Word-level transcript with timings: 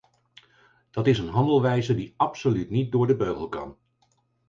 Dat 0.91 1.07
is 1.07 1.17
een 1.19 1.29
handelwijze 1.29 1.95
die 1.95 2.13
absoluut 2.17 2.69
niet 2.69 2.91
door 2.91 3.07
de 3.07 3.15
beugel 3.15 3.49
kan. 3.49 3.77